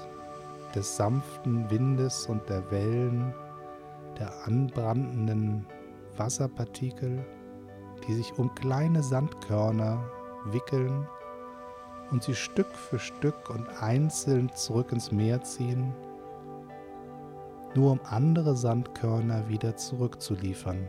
des 0.74 0.96
sanften 0.96 1.70
Windes 1.70 2.26
und 2.26 2.48
der 2.48 2.70
Wellen 2.70 3.34
der 4.20 4.46
anbrandenden 4.46 5.66
Wasserpartikel, 6.16 7.24
die 8.06 8.14
sich 8.14 8.38
um 8.38 8.54
kleine 8.54 9.02
Sandkörner 9.02 10.04
wickeln 10.46 11.08
und 12.10 12.22
sie 12.22 12.34
Stück 12.34 12.72
für 12.74 12.98
Stück 12.98 13.50
und 13.50 13.66
einzeln 13.82 14.50
zurück 14.54 14.92
ins 14.92 15.10
Meer 15.10 15.42
ziehen, 15.42 15.94
nur 17.74 17.92
um 17.92 18.00
andere 18.04 18.56
Sandkörner 18.56 19.48
wieder 19.48 19.76
zurückzuliefern 19.76 20.88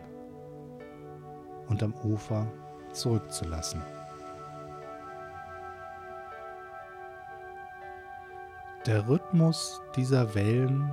und 1.69 1.81
am 1.83 1.93
Ufer 2.03 2.47
zurückzulassen. 2.91 3.81
Der 8.87 9.07
Rhythmus 9.07 9.79
dieser 9.95 10.33
Wellen 10.33 10.91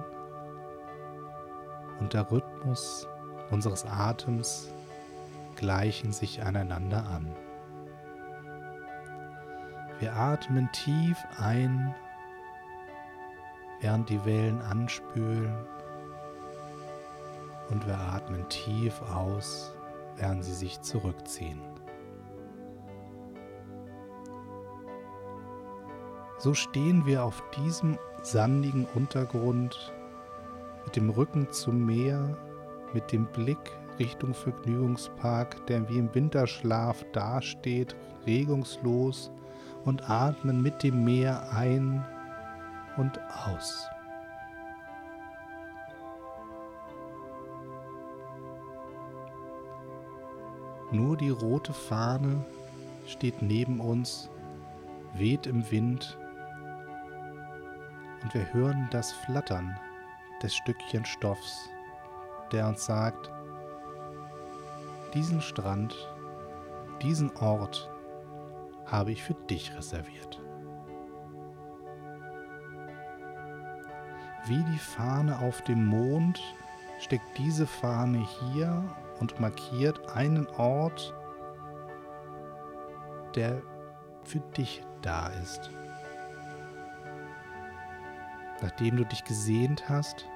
und 2.01 2.15
der 2.15 2.31
Rhythmus 2.31 3.07
unseres 3.51 3.85
Atems 3.85 4.73
gleichen 5.57 6.13
sich 6.13 6.43
aneinander 6.43 7.05
an. 7.07 7.35
Wir 9.99 10.15
atmen 10.15 10.69
tief 10.73 11.19
ein, 11.39 11.95
während 13.81 14.09
die 14.09 14.25
Wellen 14.25 14.61
anspülen 14.63 15.53
und 17.71 17.87
wir 17.87 17.99
atmen 17.99 18.49
tief 18.49 19.01
aus, 19.03 19.75
während 20.17 20.45
sie 20.45 20.55
sich 20.55 20.81
zurückziehen. 20.83 21.61
So 26.39 26.55
stehen 26.55 27.05
wir 27.05 27.25
auf 27.25 27.43
diesem 27.57 27.99
sandigen 28.23 28.87
Untergrund 28.95 29.93
mit 30.89 30.97
dem 30.97 31.11
Rücken 31.11 31.53
zum 31.53 31.85
Meer, 31.85 32.35
mit 32.95 33.13
dem 33.13 33.27
Blick 33.27 33.59
Richtung 33.99 34.33
Vergnügungspark, 34.33 35.67
der 35.67 35.87
wie 35.87 35.99
im 35.99 36.15
Winterschlaf 36.15 37.05
dasteht, 37.13 37.95
regungslos 38.25 39.31
und 39.85 40.09
atmen 40.09 40.63
mit 40.63 40.83
dem 40.83 41.05
Meer 41.05 41.53
ein 41.53 42.03
und 42.97 43.21
aus. 43.21 43.87
Nur 50.91 51.19
die 51.19 51.29
rote 51.29 51.75
Fahne 51.75 52.43
steht 53.07 53.43
neben 53.43 53.79
uns, 53.81 54.31
weht 55.13 55.47
im 55.47 55.71
Wind 55.71 56.19
und 58.23 58.33
wir 58.33 58.55
hören 58.55 58.89
das 58.91 59.13
Flattern 59.13 59.79
des 60.43 60.55
Stückchen 60.55 61.05
Stoffs, 61.05 61.69
der 62.53 62.67
uns 62.69 62.85
sagt, 62.85 63.31
diesen 65.15 65.41
Strand, 65.41 65.95
diesen 67.03 67.35
Ort 67.37 67.91
habe 68.87 69.13
ich 69.13 69.23
für 69.23 69.35
dich 69.35 69.75
reserviert. 69.77 70.41
Wie 74.47 74.63
die 74.65 74.79
Fahne 74.79 75.39
auf 75.41 75.63
dem 75.63 75.87
Mond 75.87 76.41
steckt 77.01 77.37
diese 77.37 77.67
Fahne 77.67 78.19
hier 78.19 78.83
und 79.21 79.39
markiert 79.41 80.09
einen 80.17 80.47
Ort, 80.57 81.15
der 83.35 83.61
für 84.25 84.41
dich 84.41 84.83
da 85.03 85.29
ist 85.29 85.71
nachdem 88.63 88.97
du 88.97 89.05
dich 89.05 89.25
gesehnt 89.25 89.89
hast, 89.89 90.27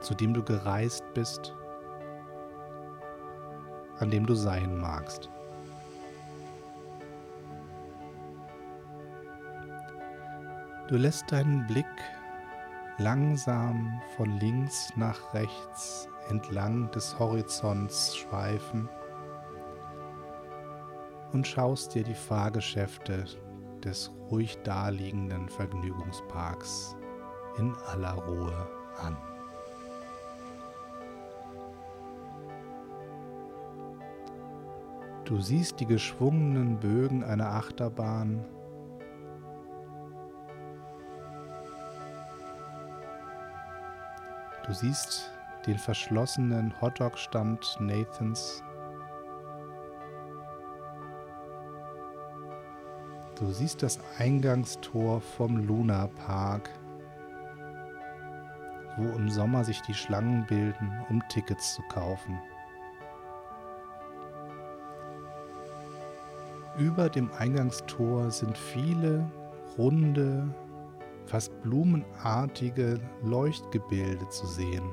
zu 0.00 0.14
dem 0.14 0.34
du 0.34 0.42
gereist 0.42 1.04
bist, 1.14 1.54
an 3.98 4.10
dem 4.10 4.26
du 4.26 4.34
sein 4.34 4.76
magst. 4.78 5.30
Du 10.88 10.96
lässt 10.96 11.32
deinen 11.32 11.66
Blick 11.66 11.86
langsam 12.98 14.00
von 14.16 14.38
links 14.38 14.92
nach 14.96 15.32
rechts 15.32 16.08
entlang 16.28 16.90
des 16.90 17.18
Horizonts 17.18 18.14
schweifen 18.16 18.88
und 21.32 21.46
schaust 21.46 21.94
dir 21.94 22.04
die 22.04 22.14
Fahrgeschäfte 22.14 23.24
des 23.84 24.10
ruhig 24.30 24.56
daliegenden 24.62 25.48
Vergnügungsparks 25.48 26.96
in 27.58 27.74
aller 27.86 28.14
Ruhe 28.14 28.68
an. 28.98 29.16
Du 35.24 35.40
siehst 35.40 35.80
die 35.80 35.86
geschwungenen 35.86 36.78
Bögen 36.80 37.24
einer 37.24 37.48
Achterbahn. 37.48 38.44
Du 44.66 44.72
siehst 44.72 45.30
den 45.66 45.78
verschlossenen 45.78 46.78
Hotdog-Stand 46.80 47.78
Nathans 47.80 48.62
Du 53.38 53.50
siehst 53.50 53.82
das 53.82 53.98
Eingangstor 54.18 55.20
vom 55.20 55.66
Luna 55.66 56.06
Park, 56.24 56.70
wo 58.96 59.08
im 59.16 59.28
Sommer 59.28 59.64
sich 59.64 59.80
die 59.82 59.94
Schlangen 59.94 60.46
bilden, 60.46 60.92
um 61.10 61.20
Tickets 61.28 61.74
zu 61.74 61.82
kaufen. 61.88 62.38
Über 66.78 67.08
dem 67.08 67.28
Eingangstor 67.32 68.30
sind 68.30 68.56
viele 68.56 69.28
runde, 69.78 70.48
fast 71.26 71.60
blumenartige 71.62 73.00
Leuchtgebilde 73.24 74.28
zu 74.28 74.46
sehen. 74.46 74.92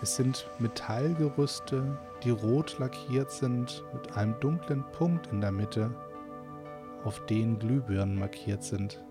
Es 0.00 0.14
sind 0.14 0.48
Metallgerüste, 0.58 1.98
die 2.22 2.30
rot 2.30 2.78
lackiert 2.78 3.32
sind 3.32 3.84
mit 3.92 4.16
einem 4.16 4.38
dunklen 4.40 4.84
Punkt 4.92 5.26
in 5.28 5.40
der 5.40 5.50
Mitte, 5.50 5.90
auf 7.04 7.24
denen 7.26 7.58
Glühbirnen 7.58 8.18
markiert 8.18 8.62
sind. 8.62 9.02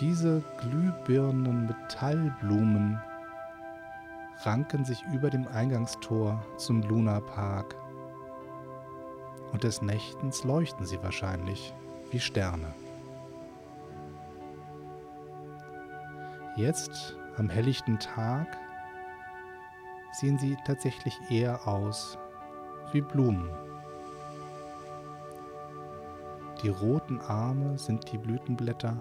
Diese 0.00 0.42
glühbirnen 0.58 1.66
Metallblumen 1.66 3.00
ranken 4.42 4.84
sich 4.84 5.02
über 5.12 5.30
dem 5.30 5.46
Eingangstor 5.48 6.42
zum 6.56 6.82
Luna 6.82 7.20
Park. 7.20 7.76
und 9.52 9.62
des 9.62 9.82
Nächtens 9.82 10.42
leuchten 10.42 10.84
sie 10.84 11.00
wahrscheinlich 11.00 11.72
wie 12.10 12.18
Sterne. 12.18 12.74
Jetzt, 16.56 17.16
am 17.36 17.48
helllichten 17.48 17.98
Tag, 17.98 18.46
sehen 20.12 20.38
sie 20.38 20.56
tatsächlich 20.64 21.18
eher 21.30 21.66
aus 21.66 22.18
wie 22.92 23.00
Blumen. 23.00 23.50
Die 26.62 26.68
roten 26.68 27.20
Arme 27.20 27.76
sind 27.78 28.10
die 28.12 28.18
Blütenblätter, 28.18 28.96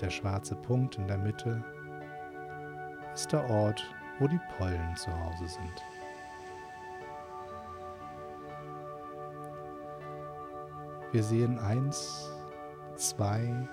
der 0.00 0.10
schwarze 0.10 0.54
Punkt 0.54 0.96
in 0.96 1.06
der 1.06 1.18
Mitte 1.18 1.64
ist 3.14 3.32
der 3.32 3.48
Ort, 3.48 3.82
wo 4.18 4.26
die 4.26 4.40
Pollen 4.58 4.96
zu 4.96 5.10
Hause 5.12 5.46
sind. 5.46 5.84
Wir 11.12 11.22
sehen 11.22 11.60
eins, 11.60 12.28
zwei, 12.96 13.68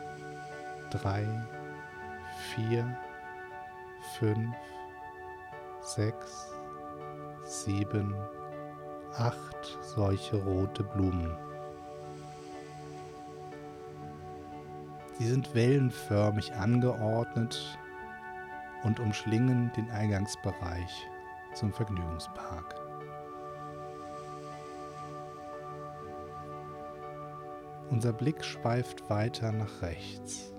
drei, 0.92 1.26
vier, 2.54 2.86
fünf, 4.18 4.56
sechs, 5.82 6.52
sieben, 7.44 8.16
acht 9.18 9.78
solche 9.82 10.38
rote 10.38 10.84
Blumen. 10.84 11.36
Sie 15.18 15.28
sind 15.28 15.54
wellenförmig 15.54 16.54
angeordnet 16.54 17.78
und 18.84 19.00
umschlingen 19.00 19.72
den 19.74 19.90
Eingangsbereich 19.92 21.08
zum 21.54 21.72
Vergnügungspark. 21.72 22.76
Unser 27.92 28.14
Blick 28.14 28.44
schweift 28.44 29.10
weiter 29.10 29.52
nach 29.52 29.82
rechts. 29.82 30.51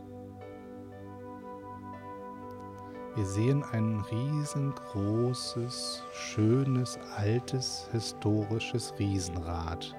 Wir 3.14 3.26
sehen 3.26 3.62
ein 3.72 4.00
riesengroßes, 4.10 6.02
schönes, 6.12 6.98
altes, 7.14 7.90
historisches 7.92 8.94
Riesenrad. 8.98 9.94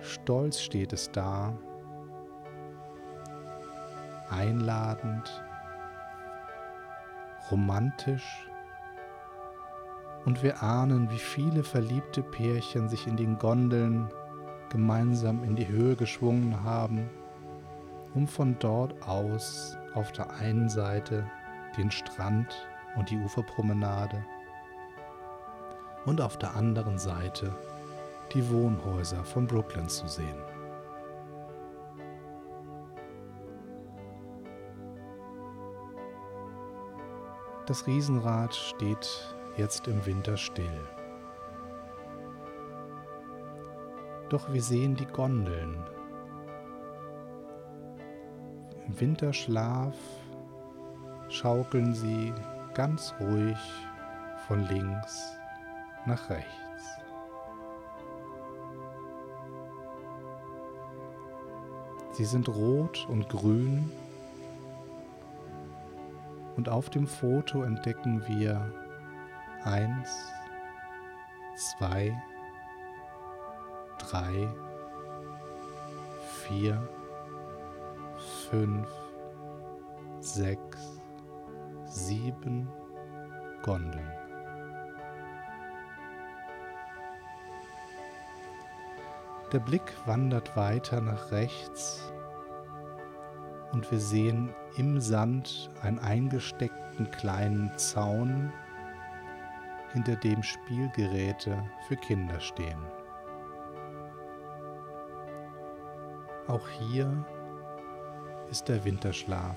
Stolz 0.00 0.60
steht 0.60 0.92
es 0.92 1.10
da, 1.10 1.56
einladend, 4.28 5.42
romantisch 7.50 8.46
und 10.26 10.42
wir 10.42 10.62
ahnen, 10.62 11.10
wie 11.10 11.18
viele 11.18 11.64
verliebte 11.64 12.22
Pärchen 12.22 12.90
sich 12.90 13.06
in 13.06 13.16
den 13.16 13.38
Gondeln 13.38 14.10
gemeinsam 14.68 15.42
in 15.42 15.56
die 15.56 15.68
Höhe 15.68 15.96
geschwungen 15.96 16.62
haben, 16.64 17.08
um 18.16 18.26
von 18.26 18.58
dort 18.58 19.06
aus 19.06 19.76
auf 19.94 20.10
der 20.10 20.30
einen 20.30 20.70
Seite 20.70 21.30
den 21.76 21.90
Strand 21.90 22.66
und 22.96 23.10
die 23.10 23.18
Uferpromenade 23.18 24.24
und 26.06 26.22
auf 26.22 26.38
der 26.38 26.56
anderen 26.56 26.98
Seite 26.98 27.54
die 28.32 28.50
Wohnhäuser 28.50 29.22
von 29.22 29.46
Brooklyn 29.46 29.88
zu 29.88 30.08
sehen. 30.08 30.38
Das 37.66 37.86
Riesenrad 37.86 38.54
steht 38.54 39.36
jetzt 39.58 39.88
im 39.88 40.06
Winter 40.06 40.36
still. 40.36 40.88
Doch 44.30 44.52
wir 44.52 44.62
sehen 44.62 44.94
die 44.94 45.06
Gondeln. 45.06 45.95
Im 48.86 49.00
Winterschlaf 49.00 49.94
schaukeln 51.28 51.94
sie 51.94 52.32
ganz 52.74 53.12
ruhig 53.20 53.58
von 54.46 54.66
links 54.68 55.32
nach 56.06 56.30
rechts. 56.30 56.52
Sie 62.12 62.24
sind 62.24 62.48
rot 62.48 63.06
und 63.10 63.28
grün 63.28 63.90
und 66.56 66.68
auf 66.68 66.88
dem 66.88 67.06
Foto 67.06 67.62
entdecken 67.62 68.22
wir 68.26 68.72
eins, 69.64 70.08
zwei, 71.56 72.14
drei, 73.98 74.48
vier, 76.46 76.88
fünf, 78.50 78.88
sechs, 80.20 81.00
sieben 81.84 82.68
Gondeln. 83.62 84.12
Der 89.52 89.60
Blick 89.60 89.92
wandert 90.06 90.56
weiter 90.56 91.00
nach 91.00 91.30
rechts 91.30 92.12
und 93.72 93.90
wir 93.90 94.00
sehen 94.00 94.54
im 94.76 95.00
Sand 95.00 95.70
einen 95.82 95.98
eingesteckten 95.98 97.10
kleinen 97.10 97.76
Zaun, 97.78 98.52
hinter 99.92 100.16
dem 100.16 100.42
Spielgeräte 100.42 101.62
für 101.88 101.96
Kinder 101.96 102.38
stehen. 102.40 102.78
Auch 106.48 106.68
hier 106.68 107.24
ist 108.50 108.68
der 108.68 108.84
Winterschlaf 108.84 109.56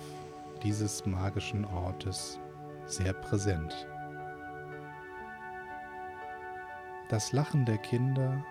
dieses 0.64 1.06
magischen 1.06 1.66
Ortes 1.66 2.40
sehr 2.86 3.14
präsent. 3.14 3.88
Das 7.10 7.32
Lachen 7.32 7.66
der 7.66 7.78
Kinder, 7.78 8.44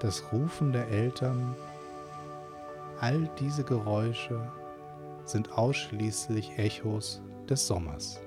das 0.00 0.32
Rufen 0.32 0.72
der 0.72 0.88
Eltern, 0.88 1.54
all 3.00 3.28
diese 3.38 3.64
Geräusche 3.64 4.50
sind 5.24 5.52
ausschließlich 5.52 6.58
Echos 6.58 7.22
des 7.48 7.66
Sommers. 7.66 8.20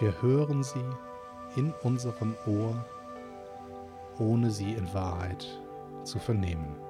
Wir 0.00 0.20
hören 0.22 0.64
sie 0.64 0.84
in 1.56 1.72
unserem 1.82 2.34
Ohr, 2.46 2.84
ohne 4.18 4.50
sie 4.50 4.72
in 4.72 4.92
Wahrheit 4.92 5.46
zu 6.02 6.18
vernehmen. 6.18 6.83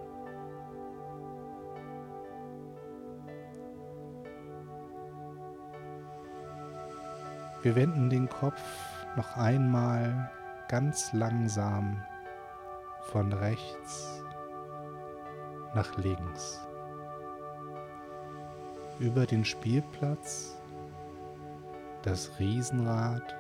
Wir 7.65 7.77
wenden 7.77 8.11
den 8.11 8.29
Kopf 8.29 8.61
noch 9.17 9.39
einmal 9.39 10.31
ganz 10.69 11.15
langsam 11.15 11.97
von 13.05 13.33
rechts 13.33 14.23
nach 15.75 15.97
links 15.97 16.61
über 18.99 19.25
den 19.25 19.47
Spielplatz, 19.47 20.59
das 22.03 22.39
Riesenrad, 22.39 23.35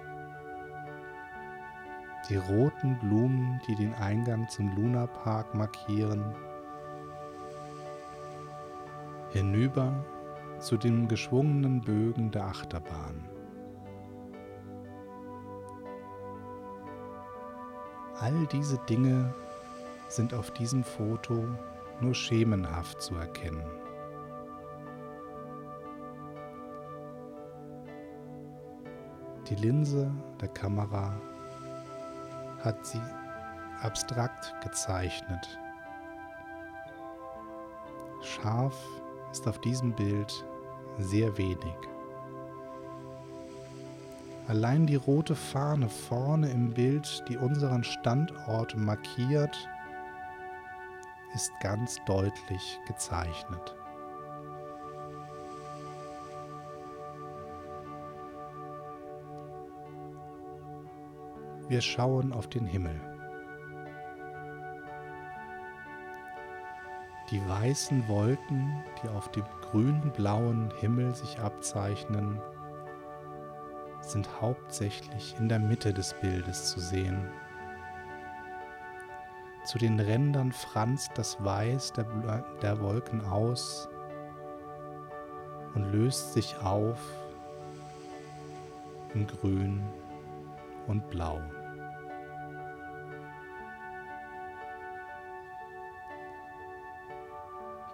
die 2.30 2.36
roten 2.36 2.98
Blumen, 3.00 3.60
die 3.68 3.74
den 3.74 3.92
Eingang 3.92 4.48
zum 4.48 4.74
Lunapark 4.74 5.54
markieren, 5.54 6.34
hinüber 9.32 9.92
zu 10.60 10.78
den 10.78 11.08
geschwungenen 11.08 11.82
Bögen 11.82 12.30
der 12.30 12.46
Achterbahn. 12.46 13.33
All 18.24 18.46
diese 18.46 18.78
Dinge 18.88 19.34
sind 20.08 20.32
auf 20.32 20.50
diesem 20.52 20.82
Foto 20.82 21.46
nur 22.00 22.14
schemenhaft 22.14 23.02
zu 23.02 23.14
erkennen. 23.16 23.66
Die 29.46 29.56
Linse 29.56 30.10
der 30.40 30.48
Kamera 30.48 31.14
hat 32.60 32.86
sie 32.86 33.02
abstrakt 33.82 34.54
gezeichnet. 34.62 35.58
Scharf 38.22 38.86
ist 39.32 39.46
auf 39.46 39.60
diesem 39.60 39.92
Bild 39.92 40.46
sehr 40.96 41.36
wenig. 41.36 41.76
Allein 44.46 44.86
die 44.86 44.96
rote 44.96 45.34
Fahne 45.34 45.88
vorne 45.88 46.50
im 46.50 46.74
Bild, 46.74 47.24
die 47.28 47.36
unseren 47.36 47.82
Standort 47.82 48.76
markiert, 48.76 49.68
ist 51.34 51.50
ganz 51.60 51.98
deutlich 52.06 52.78
gezeichnet. 52.86 53.74
wir 61.68 61.80
schauen 61.80 62.32
auf 62.32 62.48
den 62.48 62.66
Himmel. 62.66 62.94
Die 67.30 67.40
weißen 67.48 68.06
Wolken, 68.06 68.84
die 69.02 69.08
auf 69.08 69.30
dem 69.32 69.44
grün-blauen 69.62 70.70
Himmel 70.78 71.14
sich 71.14 71.38
abzeichnen, 71.38 72.38
sind 74.10 74.28
hauptsächlich 74.40 75.34
in 75.38 75.48
der 75.48 75.58
Mitte 75.58 75.92
des 75.92 76.14
Bildes 76.14 76.70
zu 76.70 76.80
sehen. 76.80 77.28
Zu 79.64 79.78
den 79.78 79.98
Rändern 79.98 80.52
franzt 80.52 81.12
das 81.14 81.42
Weiß 81.42 81.92
der, 81.92 82.04
der 82.60 82.80
Wolken 82.80 83.24
aus 83.24 83.88
und 85.74 85.90
löst 85.92 86.34
sich 86.34 86.56
auf 86.58 87.00
in 89.14 89.26
Grün 89.26 89.82
und 90.86 91.08
Blau. 91.08 91.40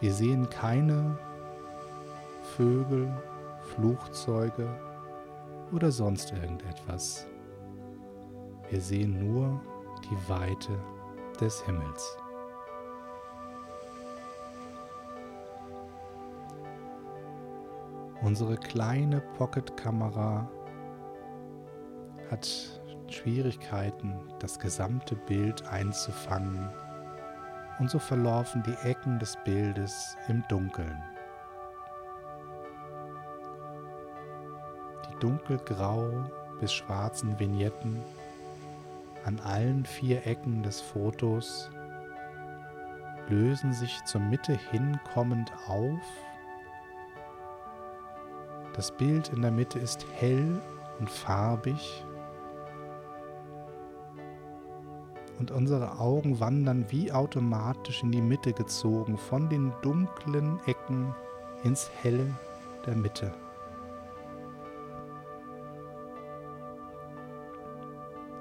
Wir 0.01 0.13
sehen 0.15 0.49
keine 0.49 1.19
Vögel, 2.57 3.13
Flugzeuge 3.75 4.69
oder 5.73 5.91
sonst 5.91 6.33
irgendetwas. 6.33 7.27
Wir 8.69 8.81
sehen 8.81 9.33
nur 9.33 9.61
die 10.11 10.29
Weite 10.29 10.79
des 11.41 11.65
Himmels. 11.65 12.17
Unsere 18.23 18.57
kleine 18.57 19.21
Pocket-Kamera 19.39 20.49
hat 22.31 22.81
Schwierigkeiten, 23.09 24.15
das 24.39 24.59
gesamte 24.59 25.17
Bild 25.17 25.67
einzufangen 25.67 26.71
und 27.81 27.91
so 27.91 27.99
verlaufen 27.99 28.63
die 28.63 28.89
Ecken 28.89 29.19
des 29.19 29.37
Bildes 29.45 30.17
im 30.29 30.45
Dunkeln. 30.49 31.03
Dunkelgrau 35.21 36.11
bis 36.61 36.73
schwarzen 36.73 37.39
Vignetten 37.39 38.03
an 39.25 39.39
allen 39.41 39.85
vier 39.85 40.27
Ecken 40.27 40.63
des 40.63 40.81
Fotos 40.81 41.71
lösen 43.29 43.73
sich 43.73 44.03
zur 44.05 44.21
Mitte 44.21 44.59
hinkommend 44.71 45.53
auf. 45.69 46.01
Das 48.75 48.91
Bild 48.97 49.29
in 49.29 49.43
der 49.43 49.51
Mitte 49.51 49.79
ist 49.79 50.05
hell 50.19 50.61
und 50.99 51.09
farbig 51.09 52.05
und 55.41 55.51
unsere 55.51 55.99
Augen 55.99 56.39
wandern 56.39 56.85
wie 56.91 57.11
automatisch 57.11 58.03
in 58.03 58.13
die 58.13 58.21
Mitte 58.21 58.53
gezogen, 58.53 59.17
von 59.17 59.49
den 59.49 59.73
dunklen 59.81 60.61
Ecken 60.67 61.15
ins 61.65 61.91
Helle 62.03 62.35
der 62.87 62.95
Mitte. 62.95 63.33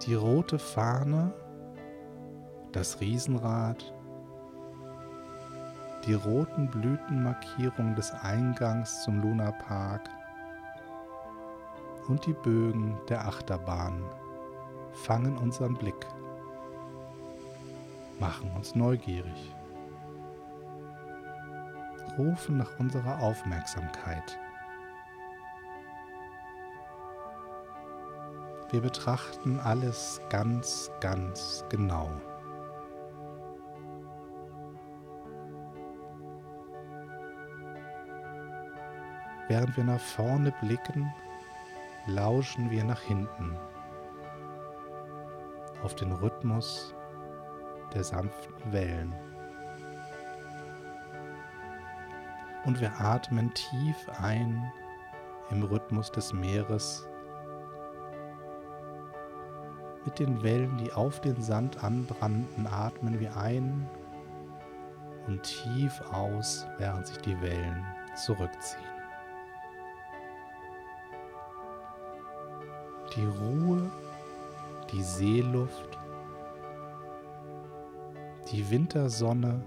Die 0.05 0.15
rote 0.15 0.59
Fahne, 0.59 1.33
das 2.71 2.99
Riesenrad, 2.99 3.93
die 6.05 6.13
roten 6.13 6.69
Blütenmarkierungen 6.69 7.95
des 7.95 8.11
Eingangs 8.11 9.03
zum 9.03 9.21
Lunapark 9.21 10.09
und 12.07 12.25
die 12.25 12.33
Bögen 12.33 12.97
der 13.09 13.27
Achterbahn 13.27 14.03
fangen 14.93 15.37
unseren 15.37 15.75
Blick 15.75 16.07
machen 18.19 18.51
uns 18.51 18.75
neugierig, 18.75 19.53
rufen 22.17 22.57
nach 22.57 22.79
unserer 22.79 23.19
Aufmerksamkeit. 23.21 24.37
Wir 28.71 28.81
betrachten 28.81 29.59
alles 29.59 30.21
ganz, 30.29 30.91
ganz 31.01 31.65
genau. 31.69 32.09
Während 39.47 39.75
wir 39.75 39.83
nach 39.83 39.99
vorne 39.99 40.53
blicken, 40.61 41.11
lauschen 42.05 42.69
wir 42.69 42.83
nach 42.83 43.01
hinten 43.01 43.57
auf 45.83 45.95
den 45.95 46.11
Rhythmus 46.11 46.93
der 47.95 48.03
sanften 48.03 48.71
Wellen. 48.71 49.15
Und 52.65 52.79
wir 52.79 52.91
atmen 53.01 53.51
tief 53.55 53.97
ein 54.21 54.71
im 55.49 55.63
Rhythmus 55.63 56.11
des 56.11 56.33
Meeres 56.33 57.07
mit 60.05 60.19
den 60.19 60.41
Wellen, 60.43 60.77
die 60.77 60.91
auf 60.91 61.21
den 61.21 61.41
Sand 61.41 61.83
anbrannten, 61.83 62.67
atmen 62.67 63.19
wir 63.19 63.35
ein 63.37 63.87
und 65.27 65.43
tief 65.43 66.01
aus, 66.11 66.65
während 66.77 67.07
sich 67.07 67.17
die 67.17 67.39
Wellen 67.41 67.85
zurückziehen. 68.15 68.83
Die 73.15 73.25
Ruhe, 73.25 73.89
die 74.91 75.03
Seeluft 75.03 75.99
die 78.51 78.67
Wintersonne 78.69 79.63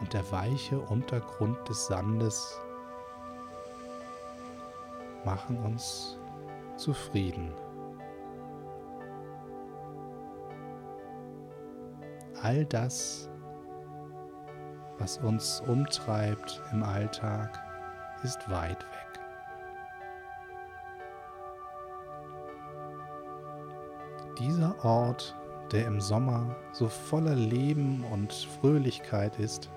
und 0.00 0.12
der 0.12 0.30
weiche 0.30 0.78
Untergrund 0.78 1.56
des 1.68 1.86
Sandes 1.86 2.60
machen 5.24 5.58
uns 5.58 6.18
zufrieden. 6.76 7.50
All 12.46 12.64
das, 12.64 13.28
was 14.98 15.18
uns 15.18 15.60
umtreibt 15.66 16.62
im 16.70 16.84
Alltag, 16.84 17.60
ist 18.22 18.48
weit 18.48 18.78
weg. 18.78 19.20
Dieser 24.38 24.84
Ort 24.84 25.36
der 25.72 25.88
im 25.88 26.00
Sommer 26.00 26.54
so 26.70 26.88
voller 26.88 27.34
Leben 27.34 28.04
und 28.12 28.32
Fröhlichkeit 28.32 29.40
ist, 29.40 29.68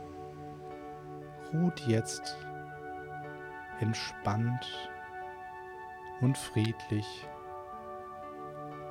ruht 1.51 1.79
jetzt 1.87 2.37
entspannt 3.79 4.91
und 6.21 6.37
friedlich 6.37 7.27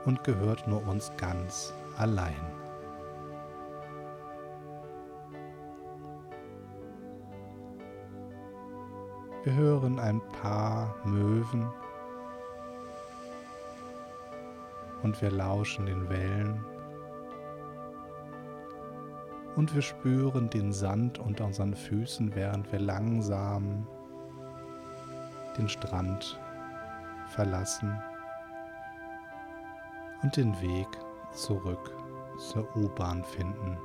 und 0.04 0.24
gehört 0.24 0.66
nur 0.66 0.84
uns 0.88 1.12
ganz 1.16 1.72
allein. 1.96 2.57
Wir 9.48 9.56
hören 9.56 9.98
ein 9.98 10.20
paar 10.42 10.94
Möwen 11.04 11.72
und 15.02 15.22
wir 15.22 15.30
lauschen 15.30 15.86
den 15.86 16.06
Wellen 16.10 16.62
und 19.56 19.74
wir 19.74 19.80
spüren 19.80 20.50
den 20.50 20.70
Sand 20.70 21.18
unter 21.18 21.46
unseren 21.46 21.74
Füßen, 21.74 22.34
während 22.34 22.70
wir 22.70 22.78
langsam 22.78 23.86
den 25.56 25.70
Strand 25.70 26.38
verlassen 27.28 27.98
und 30.22 30.36
den 30.36 30.60
Weg 30.60 30.88
zurück 31.32 31.96
zur 32.38 32.68
U-Bahn 32.76 33.24
finden, 33.24 33.78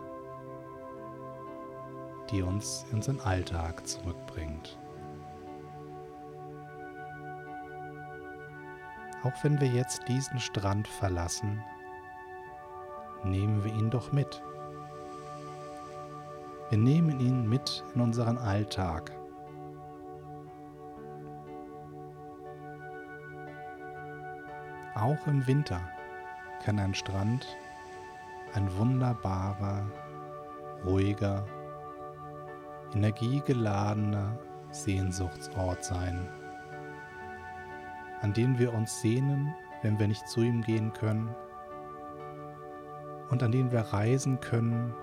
die 2.32 2.42
uns 2.42 2.86
in 2.90 2.98
unseren 2.98 3.22
Alltag 3.22 3.88
zurückbringt. 3.88 4.78
Auch 9.24 9.44
wenn 9.44 9.60
wir 9.62 9.70
jetzt 9.70 10.08
diesen 10.08 10.40
Strand 10.40 10.88
verlassen, 10.88 11.64
nehmen 13.24 13.64
wir 13.64 13.74
ihn 13.74 13.90
doch 13.90 14.12
mit. 14.12 14.44
Wir 16.70 16.78
nehmen 16.78 17.20
ihn 17.20 17.48
mit 17.48 17.84
in 17.96 18.02
unseren 18.02 18.38
Alltag. 18.38 19.12
Auch 24.96 25.26
im 25.28 25.46
Winter 25.48 25.82
kann 26.64 26.80
ein 26.80 26.94
Strand 26.94 27.48
ein 28.54 28.76
wunderbarer, 28.78 29.86
ruhiger, 30.86 31.46
energiegeladener 32.94 34.38
Sehnsuchtsort 34.72 35.84
sein, 35.84 36.30
an 38.24 38.34
den 38.34 38.58
wir 38.58 38.74
uns 38.74 39.02
sehnen, 39.02 39.54
wenn 39.82 40.00
wir 40.00 40.08
nicht 40.08 40.28
zu 40.30 40.42
ihm 40.42 40.62
gehen 40.62 40.94
können. 40.94 41.30
Und 43.30 43.44
an 43.44 43.52
denen 43.52 43.72
wir 43.72 43.82
reisen 43.82 44.40
können, 44.40 44.94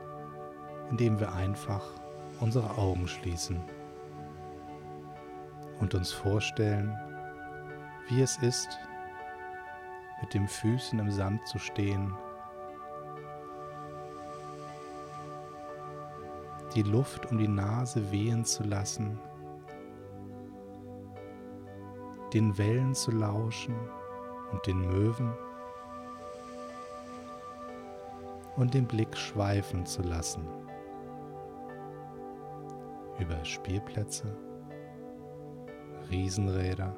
indem 0.91 1.21
wir 1.21 1.35
einfach 1.35 1.85
unsere 2.41 2.79
Augen 2.79 3.07
schließen 3.07 3.61
und 5.81 5.95
uns 5.95 6.13
vorstellen, 6.13 6.97
wie 8.09 8.23
es 8.23 8.39
ist, 8.39 8.79
mit 10.23 10.33
den 10.33 10.49
Füßen 10.49 10.99
im 10.99 11.11
Sand 11.11 11.47
zu 11.47 11.59
stehen, 11.59 12.15
die 16.75 16.83
Luft 16.83 17.31
um 17.31 17.37
die 17.37 17.49
Nase 17.49 18.11
wehen 18.11 18.47
zu 18.47 18.63
lassen, 18.63 19.19
den 22.33 22.57
Wellen 22.59 22.95
zu 22.95 23.11
lauschen 23.11 23.75
und 24.53 24.67
den 24.67 24.81
Möwen 24.81 25.33
und 28.57 28.75
den 28.75 28.87
Blick 28.87 29.17
schweifen 29.17 29.87
zu 29.87 30.03
lassen 30.03 30.47
über 33.19 33.45
Spielplätze, 33.45 34.35
Riesenräder, 36.11 36.97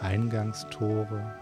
Eingangstore, 0.00 1.34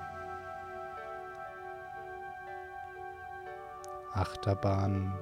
Achterbahnen, 4.15 5.13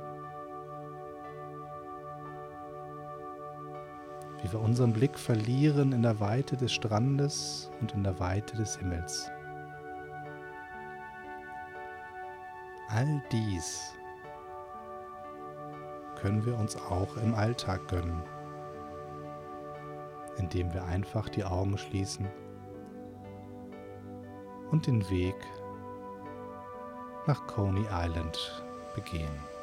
wie 4.42 4.52
wir 4.52 4.60
unseren 4.60 4.92
Blick 4.92 5.18
verlieren 5.18 5.92
in 5.92 6.02
der 6.02 6.20
Weite 6.20 6.56
des 6.56 6.72
Strandes 6.72 7.70
und 7.80 7.92
in 7.92 8.04
der 8.04 8.18
Weite 8.18 8.56
des 8.56 8.76
Himmels. 8.78 9.30
All 12.88 13.22
dies 13.32 13.92
können 16.20 16.44
wir 16.46 16.58
uns 16.58 16.76
auch 16.76 17.16
im 17.16 17.34
Alltag 17.34 17.88
gönnen, 17.88 18.22
indem 20.38 20.72
wir 20.72 20.84
einfach 20.84 21.28
die 21.28 21.44
Augen 21.44 21.76
schließen 21.76 22.26
und 24.70 24.86
den 24.86 25.08
Weg 25.10 25.36
nach 27.26 27.46
Coney 27.46 27.86
Island 27.90 28.62
begehen. 28.94 29.55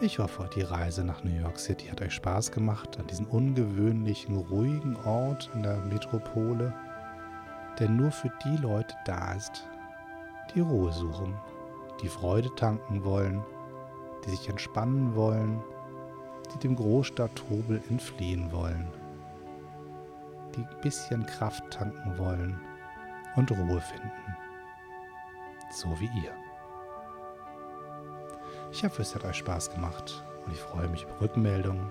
Ich 0.00 0.20
hoffe, 0.20 0.48
die 0.54 0.62
Reise 0.62 1.02
nach 1.02 1.24
New 1.24 1.34
York 1.34 1.58
City 1.58 1.88
hat 1.88 2.00
euch 2.00 2.12
Spaß 2.12 2.52
gemacht 2.52 3.00
an 3.00 3.08
diesem 3.08 3.26
ungewöhnlichen, 3.26 4.36
ruhigen 4.36 4.94
Ort 5.04 5.50
in 5.54 5.64
der 5.64 5.78
Metropole, 5.78 6.72
der 7.80 7.88
nur 7.88 8.12
für 8.12 8.30
die 8.44 8.56
Leute 8.58 8.94
da 9.04 9.32
ist, 9.32 9.68
die 10.54 10.60
Ruhe 10.60 10.92
suchen, 10.92 11.36
die 12.00 12.08
Freude 12.08 12.48
tanken 12.54 13.02
wollen, 13.02 13.42
die 14.24 14.30
sich 14.30 14.48
entspannen 14.48 15.16
wollen, 15.16 15.60
die 16.54 16.58
dem 16.60 16.76
Großstadttrubel 16.76 17.82
entfliehen 17.90 18.52
wollen, 18.52 18.86
die 20.54 20.60
ein 20.60 20.80
bisschen 20.80 21.26
Kraft 21.26 21.68
tanken 21.72 22.16
wollen 22.16 22.56
und 23.34 23.50
Ruhe 23.50 23.80
finden, 23.80 24.36
so 25.72 25.88
wie 25.98 26.10
ihr. 26.22 26.47
Ich 28.70 28.84
hoffe, 28.84 29.00
es 29.02 29.14
hat 29.14 29.24
euch 29.24 29.36
Spaß 29.36 29.72
gemacht 29.72 30.22
und 30.44 30.52
ich 30.52 30.60
freue 30.60 30.88
mich 30.88 31.04
über 31.04 31.22
Rückmeldungen 31.22 31.90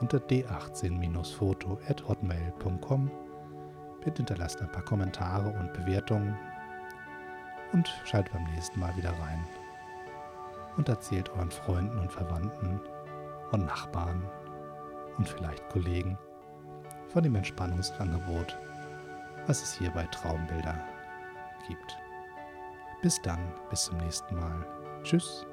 unter 0.00 0.18
d18-foto.hotmail.com. 0.18 3.10
Bitte 4.04 4.16
hinterlasst 4.18 4.60
ein 4.60 4.70
paar 4.70 4.84
Kommentare 4.84 5.48
und 5.58 5.72
Bewertungen 5.72 6.36
und 7.72 7.88
schaltet 8.04 8.32
beim 8.32 8.44
nächsten 8.54 8.78
Mal 8.80 8.96
wieder 8.96 9.10
rein. 9.10 9.44
Und 10.76 10.88
erzählt 10.88 11.28
euren 11.30 11.50
Freunden 11.50 11.98
und 11.98 12.12
Verwandten 12.12 12.80
und 13.50 13.66
Nachbarn 13.66 14.22
und 15.16 15.28
vielleicht 15.28 15.68
Kollegen 15.70 16.16
von 17.08 17.24
dem 17.24 17.34
Entspannungsangebot, 17.34 18.56
was 19.46 19.62
es 19.62 19.74
hier 19.74 19.90
bei 19.90 20.04
Traumbilder 20.04 20.78
gibt. 21.66 21.98
Bis 23.02 23.20
dann, 23.22 23.40
bis 23.70 23.84
zum 23.84 23.96
nächsten 23.98 24.36
Mal. 24.36 24.64
Tschüss. 25.02 25.46